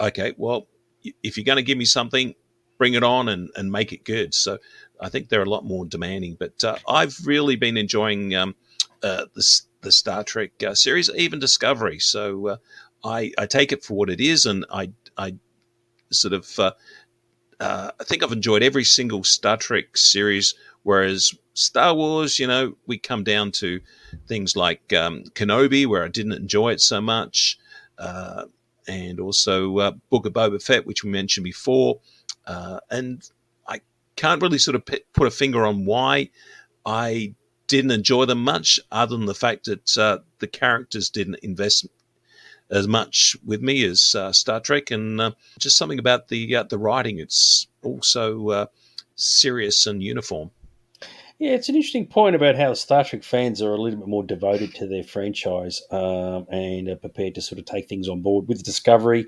[0.00, 0.66] okay, well,
[1.22, 2.34] if you're going to give me something,
[2.78, 4.34] bring it on and, and make it good.
[4.34, 4.58] So
[5.00, 6.36] I think they're a lot more demanding.
[6.38, 8.54] But uh, I've really been enjoying um,
[9.02, 11.98] uh, the, the Star Trek uh, series, even Discovery.
[11.98, 12.56] So uh,
[13.02, 15.36] I, I take it for what it is, and I, I
[16.10, 16.58] sort of
[17.60, 20.54] uh, I think I've enjoyed every single Star Trek series.
[20.82, 23.80] Whereas Star Wars, you know, we come down to
[24.28, 27.58] things like um, Kenobi, where I didn't enjoy it so much,
[27.98, 28.44] uh,
[28.86, 31.98] and also uh, Book of Boba Fett, which we mentioned before.
[32.46, 33.28] Uh, and
[33.66, 33.80] I
[34.14, 36.30] can't really sort of put a finger on why
[36.84, 37.34] I
[37.66, 41.88] didn't enjoy them much, other than the fact that uh, the characters didn't invest
[42.70, 46.62] as much with me as uh, Star Trek, and uh, just something about the uh,
[46.64, 47.18] the writing.
[47.18, 48.66] It's also uh,
[49.14, 50.50] serious and uniform.
[51.38, 54.24] Yeah, it's an interesting point about how Star Trek fans are a little bit more
[54.24, 58.48] devoted to their franchise um, and are prepared to sort of take things on board.
[58.48, 59.26] With Discovery,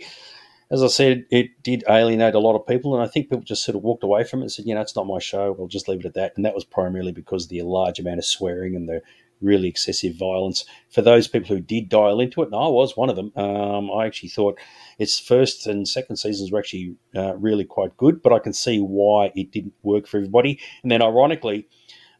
[0.71, 3.63] as I said, it did alienate a lot of people, and I think people just
[3.63, 5.67] sort of walked away from it and said, you know, it's not my show, I'll
[5.67, 6.33] just leave it at that.
[6.37, 9.03] And that was primarily because of the large amount of swearing and the
[9.41, 10.65] really excessive violence.
[10.91, 13.91] For those people who did dial into it, and I was one of them, um,
[13.91, 14.59] I actually thought
[14.99, 18.81] its first and second seasons were actually uh, really quite good, but I can see
[18.81, 20.59] why it didn't work for everybody.
[20.83, 21.69] And then, ironically,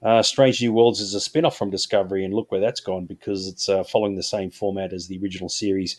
[0.03, 3.07] uh, Strange New Worlds is a spin off from Discovery, and look where that's gone
[3.07, 5.97] because it's uh, following the same format as the original series.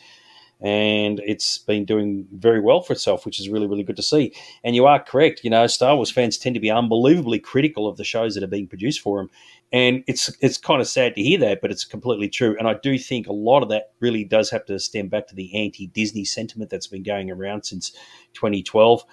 [0.61, 4.33] And it's been doing very well for itself, which is really, really good to see.
[4.63, 5.41] And you are correct.
[5.43, 8.47] You know, Star Wars fans tend to be unbelievably critical of the shows that are
[8.47, 9.29] being produced for them,
[9.71, 12.55] and it's it's kind of sad to hear that, but it's completely true.
[12.57, 15.35] And I do think a lot of that really does have to stem back to
[15.35, 17.91] the anti-Disney sentiment that's been going around since
[18.33, 19.03] 2012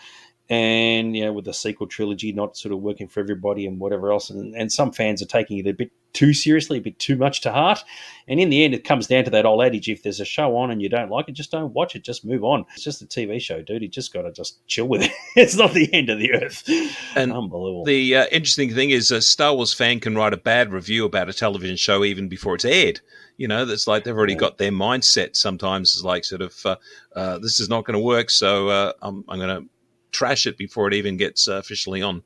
[0.49, 4.13] and you know with the sequel trilogy not sort of working for everybody and whatever
[4.13, 7.15] else and, and some fans are taking it a bit too seriously a bit too
[7.15, 7.81] much to heart.
[8.27, 10.57] And in the end it comes down to that old adage if there's a show
[10.57, 12.65] on and you don't like it just don't watch it just move on.
[12.75, 13.83] It's just a tv show dude.
[13.83, 15.13] You just got to just chill with it.
[15.37, 16.67] It's not the end of the earth.
[17.15, 17.85] And unbelievable.
[17.85, 21.29] the uh, interesting thing is a star wars fan can write a bad review about
[21.29, 23.01] a television show even before it's aired.
[23.37, 24.39] You know that's like they've already yeah.
[24.39, 26.77] got their mindset sometimes is like sort of uh,
[27.15, 29.69] uh, this is not going to work so uh, i'm, I'm going to
[30.17, 32.23] trash it before it even gets uh, officially on.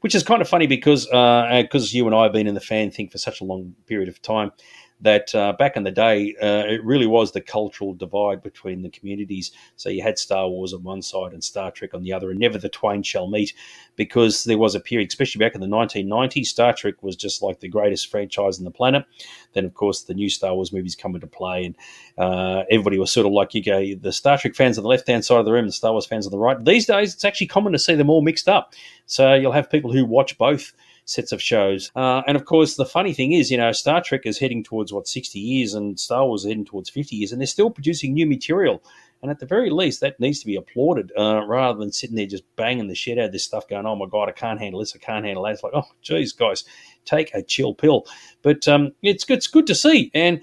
[0.00, 2.60] Which is kind of funny because because uh, you and I have been in the
[2.60, 4.52] fan thing for such a long period of time
[5.00, 8.90] that uh, back in the day, uh, it really was the cultural divide between the
[8.90, 9.52] communities.
[9.76, 12.40] So you had Star Wars on one side and Star Trek on the other, and
[12.40, 13.54] never the twain shall meet
[13.96, 17.60] because there was a period, especially back in the 1990s, Star Trek was just like
[17.60, 19.04] the greatest franchise on the planet.
[19.52, 21.76] Then, of course, the new Star Wars movies come into play, and
[22.16, 25.06] uh, everybody was sort of like you go, the Star Trek fans on the left
[25.06, 26.64] hand side of the room, the Star Wars fans on the right.
[26.64, 28.74] These days, it's actually common to see them all mixed up.
[29.06, 30.72] So you'll have people who watch both
[31.08, 31.90] sets of shows.
[31.96, 34.92] Uh, and of course, the funny thing is, you know, Star Trek is heading towards
[34.92, 38.12] what 60 years, and Star Wars is heading towards 50 years, and they're still producing
[38.12, 38.82] new material.
[39.20, 42.26] And at the very least, that needs to be applauded uh, rather than sitting there
[42.26, 44.80] just banging the shit out of this stuff, going, "Oh my god, I can't handle
[44.80, 46.64] this, I can't handle that." It's like, oh, geez, guys,
[47.04, 48.06] take a chill pill.
[48.42, 50.40] But um, it's it's good to see, and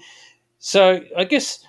[0.58, 1.64] so I guess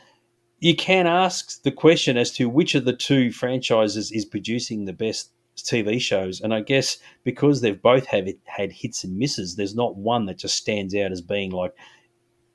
[0.60, 4.94] you can ask the question as to which of the two franchises is producing the
[4.94, 5.32] best
[5.64, 6.42] TV shows.
[6.42, 10.26] And I guess because they've both have it, had hits and misses, there's not one
[10.26, 11.74] that just stands out as being like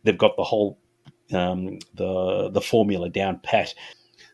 [0.04, 0.78] they've got the whole
[1.32, 3.74] um, the the formula down pat.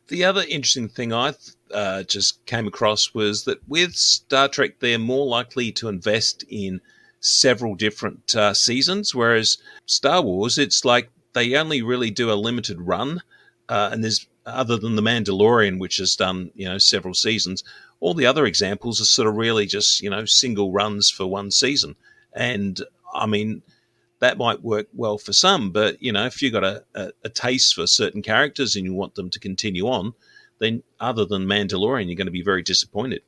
[0.09, 1.35] The other interesting thing I
[1.73, 6.81] uh, just came across was that with Star Trek, they're more likely to invest in
[7.21, 12.81] several different uh, seasons, whereas Star Wars, it's like they only really do a limited
[12.81, 13.23] run,
[13.69, 17.63] uh, and there's other than the Mandalorian, which has done you know several seasons,
[18.01, 21.51] all the other examples are sort of really just, you know, single runs for one
[21.51, 21.97] season.
[22.33, 22.81] And
[23.15, 23.63] I mean,
[24.21, 27.29] that might work well for some, but, you know, if you've got a, a, a
[27.29, 30.13] taste for certain characters and you want them to continue on,
[30.59, 33.23] then other than Mandalorian, you're going to be very disappointed.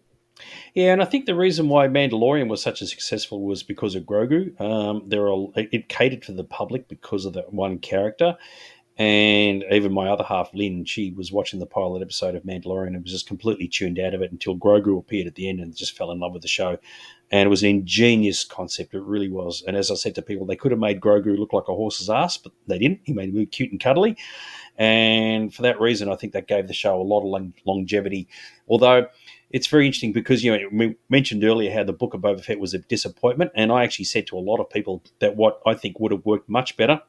[0.75, 4.05] Yeah, and I think the reason why Mandalorian was such a successful was because of
[4.05, 4.59] Grogu.
[4.61, 8.37] Um, there are it catered to the public because of that one character,
[9.01, 13.03] and even my other half, Lynn, she was watching the pilot episode of Mandalorian and
[13.03, 15.97] was just completely tuned out of it until Grogu appeared at the end and just
[15.97, 16.77] fell in love with the show.
[17.31, 18.93] And it was an ingenious concept.
[18.93, 19.65] It really was.
[19.67, 22.11] And as I said to people, they could have made Grogu look like a horse's
[22.11, 23.01] ass, but they didn't.
[23.05, 24.19] He made him cute and cuddly.
[24.77, 28.29] And for that reason, I think that gave the show a lot of longevity.
[28.69, 29.07] Although
[29.49, 32.61] it's very interesting because you know we mentioned earlier how the book of Boba Fett
[32.61, 35.73] was a disappointment, and I actually said to a lot of people that what I
[35.73, 37.01] think would have worked much better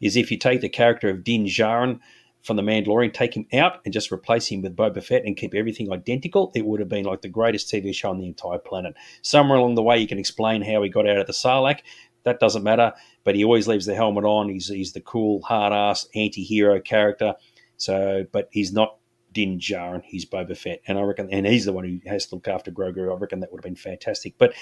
[0.00, 2.00] is if you take the character of Din Djarin
[2.42, 5.54] from The Mandalorian, take him out and just replace him with Boba Fett and keep
[5.54, 8.94] everything identical, it would have been like the greatest TV show on the entire planet.
[9.22, 11.80] Somewhere along the way, you can explain how he got out of the Sarlacc.
[12.24, 12.92] That doesn't matter,
[13.24, 14.48] but he always leaves the helmet on.
[14.48, 17.34] He's, he's the cool, hard ass anti hero character.
[17.76, 18.96] So, but he's not
[19.32, 20.02] Din Djarin.
[20.04, 22.70] He's Boba Fett, and I reckon, and he's the one who has to look after
[22.70, 23.10] Grogu.
[23.10, 24.52] I reckon that would have been fantastic, but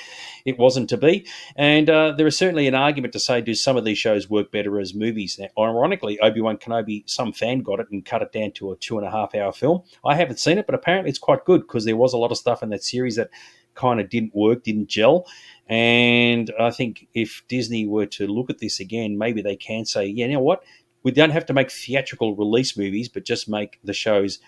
[0.44, 1.26] it wasn't to be.
[1.57, 4.50] And uh, there is certainly an argument to say, do some of these shows work
[4.52, 5.38] better as movies?
[5.38, 8.76] Now, ironically, Obi Wan Kenobi, some fan got it and cut it down to a
[8.76, 9.83] two and a half hour film.
[10.04, 12.38] I haven't seen it, but apparently it's quite good because there was a lot of
[12.38, 13.31] stuff in that series that
[13.74, 15.24] kind of didn't work, didn't gel.
[15.68, 20.07] And I think if Disney were to look at this again, maybe they can say,
[20.07, 20.64] yeah, you know what?
[21.02, 24.38] We don't have to make theatrical release movies, but just make the shows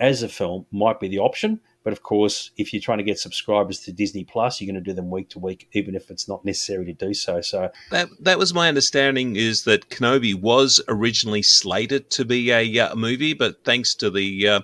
[0.00, 1.60] as a film might be the option.
[1.82, 4.90] But of course, if you're trying to get subscribers to Disney Plus, you're going to
[4.90, 7.40] do them week to week, even if it's not necessary to do so.
[7.40, 12.78] So that that was my understanding is that Kenobi was originally slated to be a,
[12.78, 14.60] uh, movie, but thanks to the uh,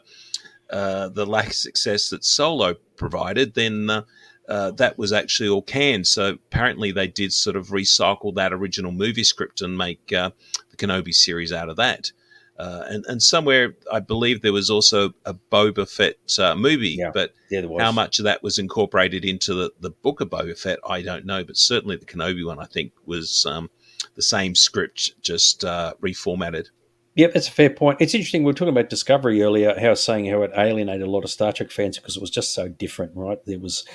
[0.69, 4.05] uh, the lack of success that Solo provided, then
[4.49, 6.07] uh, that was actually all canned.
[6.07, 10.31] So apparently, they did sort of recycle that original movie script and make uh,
[10.71, 12.13] the Kenobi series out of that.
[12.59, 17.11] Uh, and, and somewhere I believe there was also a Boba Fett uh, movie, yeah,
[17.13, 20.79] but yeah, how much of that was incorporated into the, the book of Boba Fett,
[20.89, 21.45] I don't know.
[21.45, 23.69] But certainly the Kenobi one, I think, was um,
[24.15, 26.69] the same script, just uh, reformatted.
[27.17, 27.99] Yep, that's a fair point.
[27.99, 28.43] It's interesting.
[28.43, 29.75] We were talking about Discovery earlier.
[29.81, 32.53] How saying how it alienated a lot of Star Trek fans because it was just
[32.53, 33.43] so different, right?
[33.47, 33.87] There was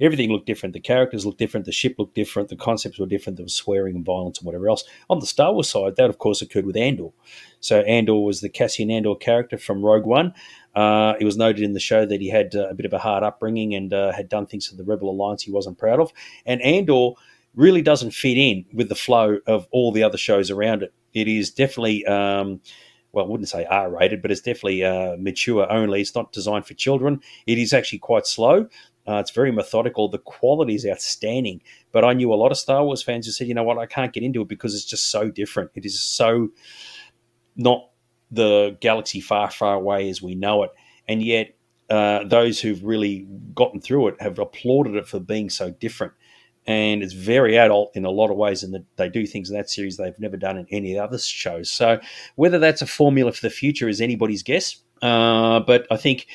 [0.00, 0.74] everything looked different.
[0.74, 1.66] The characters looked different.
[1.66, 2.50] The ship looked different.
[2.50, 3.36] The concepts were different.
[3.36, 4.84] There was swearing and violence and whatever else.
[5.10, 7.08] On the Star Wars side, that of course occurred with Andor.
[7.58, 10.32] So Andor was the Cassian Andor character from Rogue One.
[10.72, 12.98] Uh, it was noted in the show that he had uh, a bit of a
[12.98, 16.12] hard upbringing and uh, had done things to the Rebel Alliance he wasn't proud of.
[16.46, 17.14] And Andor
[17.56, 20.94] really doesn't fit in with the flow of all the other shows around it.
[21.18, 22.04] It is definitely.
[22.06, 22.60] Um,
[23.12, 26.02] well, I wouldn't say R rated, but it's definitely uh, mature only.
[26.02, 27.20] It's not designed for children.
[27.46, 28.68] It is actually quite slow.
[29.08, 30.08] Uh, it's very methodical.
[30.08, 31.62] The quality is outstanding.
[31.90, 33.86] But I knew a lot of Star Wars fans who said, you know what, I
[33.86, 35.70] can't get into it because it's just so different.
[35.74, 36.50] It is so
[37.56, 37.88] not
[38.30, 40.70] the galaxy far, far away as we know it.
[41.08, 41.56] And yet,
[41.88, 46.12] uh, those who've really gotten through it have applauded it for being so different
[46.68, 49.70] and it's very adult in a lot of ways, and they do things in that
[49.70, 51.70] series they've never done in any other shows.
[51.70, 51.98] So
[52.36, 54.76] whether that's a formula for the future is anybody's guess.
[55.00, 56.26] Uh, but I think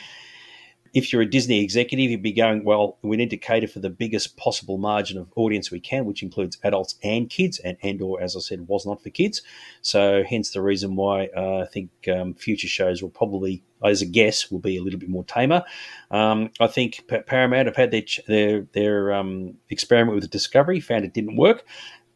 [0.93, 3.89] if you're a Disney executive, you'd be going, well, we need to cater for the
[3.89, 7.57] biggest possible margin of audience we can, which includes adults and kids.
[7.59, 9.41] And Andor, as I said, was not for kids.
[9.81, 14.05] So, hence the reason why uh, I think um, future shows will probably, as a
[14.05, 15.63] guess, will be a little bit more tamer.
[16.11, 21.13] Um, I think Paramount have had their their, their um, experiment with Discovery, found it
[21.13, 21.65] didn't work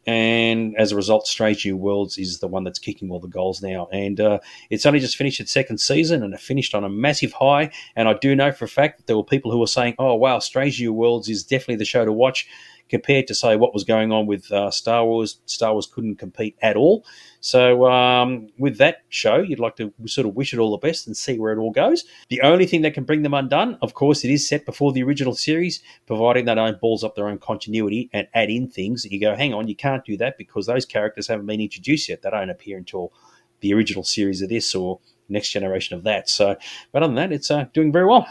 [0.07, 3.61] and as a result, Strange New Worlds is the one that's kicking all the goals
[3.61, 3.89] now.
[3.91, 4.39] And uh,
[4.69, 7.71] it's only just finished its second season, and it finished on a massive high.
[7.93, 10.15] And I do know for a fact that there were people who were saying, "Oh,
[10.15, 12.47] wow, Strange New Worlds is definitely the show to watch."
[12.89, 15.39] Compared to say what was going on with uh, Star Wars.
[15.45, 17.05] Star Wars couldn't compete at all.
[17.39, 21.07] So um, with that show, you'd like to sort of wish it all the best
[21.07, 22.03] and see where it all goes.
[22.29, 25.03] The only thing that can bring them undone, of course, it is set before the
[25.03, 29.11] original series, providing they don't balls up their own continuity and add in things that
[29.11, 32.21] you go, hang on, you can't do that because those characters haven't been introduced yet.
[32.21, 33.13] They don't appear until
[33.59, 36.29] the original series of this or next generation of that.
[36.29, 36.55] So,
[36.91, 38.27] but other than that, it's uh, doing very well.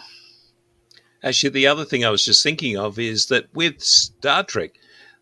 [1.22, 4.78] Actually, the other thing I was just thinking of is that with Star Trek,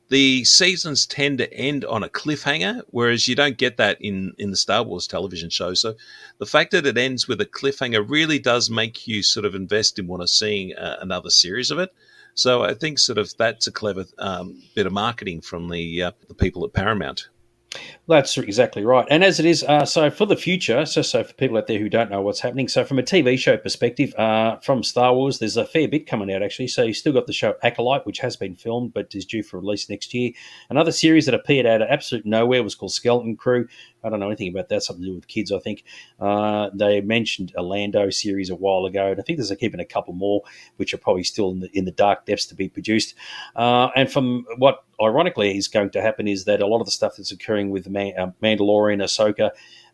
[0.09, 4.51] the seasons tend to end on a cliffhanger, whereas you don't get that in, in
[4.51, 5.75] the Star Wars television show.
[5.75, 5.95] So
[6.39, 9.99] the fact that it ends with a cliffhanger really does make you sort of invest
[9.99, 11.95] in want to seeing uh, another series of it.
[12.35, 16.11] So I think sort of that's a clever um, bit of marketing from the uh,
[16.29, 17.29] the people at Paramount.
[18.07, 19.07] That's exactly right.
[19.11, 21.79] And as it is, uh, so for the future, so, so for people out there
[21.79, 25.39] who don't know what's happening, so from a TV show perspective, uh, from Star Wars,
[25.39, 26.69] there's a fair bit coming out actually.
[26.69, 29.59] So you still got the show Acolyte, which has been filmed but is due for
[29.59, 30.33] release next year.
[30.69, 33.69] Another series that appeared out of absolute nowhere was called Skeleton Crew.
[34.05, 34.83] I don't know anything about that.
[34.83, 35.85] Something to do with kids, I think.
[36.21, 39.81] Uh, they mentioned a Lando series a while ago, and I think there's a, keeping
[39.81, 40.43] a couple more,
[40.77, 43.15] which are probably still in the, in the dark depths to be produced.
[43.57, 46.93] Uh, and from what ironically is going to happen is that a lot of the
[46.93, 49.51] stuff that's occurring with Man- uh, Mandalorian, Ahsoka,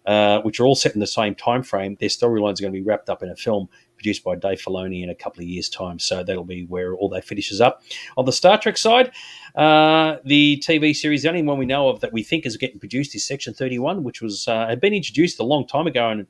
[0.07, 2.79] uh, which are all set in the same time frame, their storylines are going to
[2.79, 5.69] be wrapped up in a film produced by Dave Filoni in a couple of years'
[5.69, 5.99] time.
[5.99, 7.83] So that'll be where all that finishes up.
[8.17, 9.13] On the Star Trek side,
[9.55, 12.79] uh, the TV series, the only one we know of that we think is getting
[12.79, 16.27] produced is Section 31, which was uh, had been introduced a long time ago and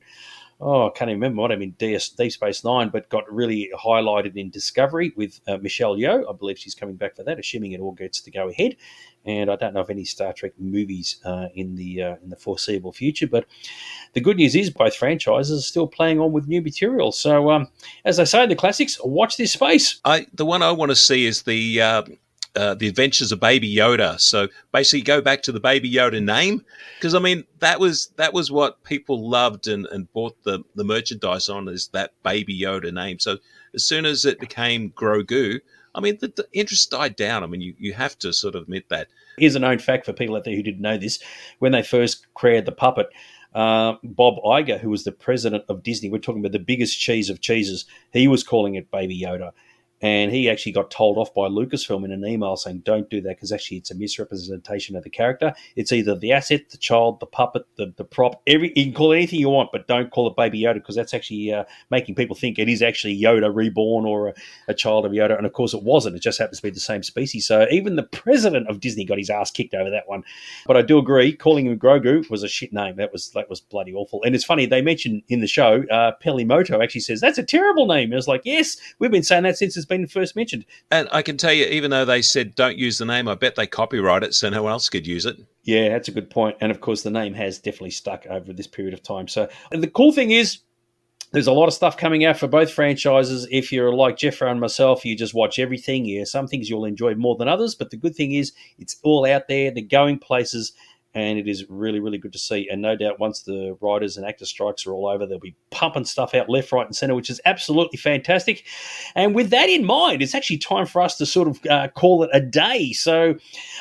[0.61, 3.71] oh, I can't even remember what I mean, DS, Deep Space Nine, but got really
[3.75, 6.29] highlighted in Discovery with uh, Michelle Yeoh.
[6.29, 8.75] I believe she's coming back for that, assuming it all gets to go ahead.
[9.25, 12.35] And I don't know of any Star Trek movies uh, in the uh, in the
[12.35, 13.27] foreseeable future.
[13.27, 13.45] But
[14.13, 17.11] the good news is both franchises are still playing on with new material.
[17.11, 17.67] So, um,
[18.05, 19.99] as I say the classics, watch this space.
[20.05, 21.81] I the one I want to see is the
[22.55, 24.19] uh, the Adventures of Baby Yoda.
[24.19, 26.65] So basically, go back to the Baby Yoda name
[26.97, 30.83] because I mean that was that was what people loved and, and bought the the
[30.83, 33.19] merchandise on is that Baby Yoda name.
[33.19, 33.37] So
[33.73, 35.61] as soon as it became Grogu,
[35.95, 37.43] I mean the, the interest died down.
[37.43, 39.07] I mean you you have to sort of admit that.
[39.37, 41.19] Here's a known fact for people out there who didn't know this:
[41.59, 43.07] when they first created the puppet.
[43.53, 47.29] Uh, Bob Iger, who was the president of Disney, we're talking about the biggest cheese
[47.29, 47.83] of cheeses,
[48.13, 49.51] he was calling it Baby Yoda.
[50.01, 53.37] And he actually got told off by Lucasfilm in an email saying, don't do that
[53.37, 55.53] because actually it's a misrepresentation of the character.
[55.75, 59.11] It's either the asset, the child, the puppet, the, the prop, every you can call
[59.11, 62.15] it anything you want, but don't call it Baby Yoda because that's actually uh, making
[62.15, 64.33] people think it is actually Yoda reborn or a,
[64.69, 65.37] a, child of Yoda.
[65.37, 66.15] And of course it wasn't.
[66.15, 67.45] It just happens to be the same species.
[67.45, 70.23] So even the president of Disney got his ass kicked over that one.
[70.65, 72.95] But I do agree, calling him Grogu was a shit name.
[72.95, 74.23] That was that was bloody awful.
[74.23, 77.43] And it's funny, they mentioned in the show, uh, Peli Motto actually says, that's a
[77.43, 78.11] terrible name.
[78.11, 80.65] I was like, yes, we've been saying that since it's been first mentioned.
[80.89, 83.55] And I can tell you, even though they said don't use the name, I bet
[83.55, 85.37] they copyright it so no one else could use it.
[85.63, 86.55] Yeah, that's a good point.
[86.61, 89.27] And of course, the name has definitely stuck over this period of time.
[89.27, 90.59] So the cool thing is,
[91.33, 93.47] there's a lot of stuff coming out for both franchises.
[93.51, 96.05] If you're like Jeffro and myself, you just watch everything.
[96.05, 99.25] Yeah, some things you'll enjoy more than others, but the good thing is it's all
[99.25, 99.71] out there.
[99.71, 100.73] They're going places
[101.13, 102.69] and it is really, really good to see.
[102.71, 106.05] And no doubt, once the writers and actor strikes are all over, they'll be pumping
[106.05, 108.63] stuff out left, right, and centre, which is absolutely fantastic.
[109.15, 112.23] And with that in mind, it's actually time for us to sort of uh, call
[112.23, 112.93] it a day.
[112.93, 113.35] So,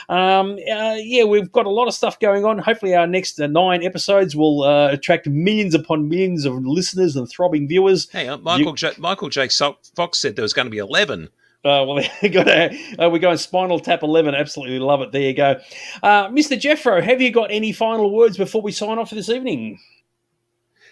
[0.08, 2.58] um, uh, yeah, we've got a lot of stuff going on.
[2.58, 7.28] Hopefully, our next uh, nine episodes will uh, attract millions upon millions of listeners and
[7.28, 8.10] throbbing viewers.
[8.10, 9.48] Hey, Michael you- J- Michael J.
[9.48, 11.28] Fox said there was going to be eleven.
[11.62, 14.34] Uh, well, got a, uh, we're going Spinal Tap 11.
[14.34, 15.12] Absolutely love it.
[15.12, 15.60] There you go.
[16.02, 16.58] Uh, Mr.
[16.58, 19.78] Jeffro, have you got any final words before we sign off for this evening?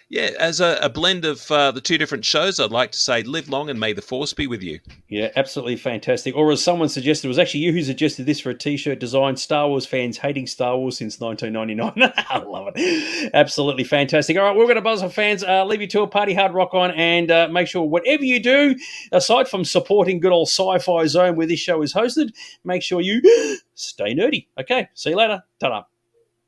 [0.09, 3.21] Yeah, as a, a blend of uh, the two different shows, I'd like to say
[3.21, 4.79] live long and may the force be with you.
[5.07, 6.35] Yeah, absolutely fantastic.
[6.35, 8.99] Or as someone suggested, it was actually you who suggested this for a t shirt
[8.99, 12.11] design Star Wars fans hating Star Wars since 1999.
[12.29, 13.31] I love it.
[13.35, 14.35] Absolutely fantastic.
[14.35, 15.43] All right, we're going to buzz our fans.
[15.43, 18.41] Uh, leave you to a party hard rock on and uh, make sure whatever you
[18.41, 18.75] do,
[19.11, 22.31] aside from supporting good old sci fi zone where this show is hosted,
[22.63, 23.21] make sure you
[23.75, 24.47] stay nerdy.
[24.59, 25.43] Okay, see you later.
[25.59, 25.85] Ta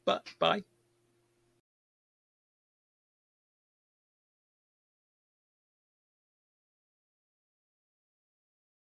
[0.04, 0.20] Bye.
[0.40, 0.64] Bye.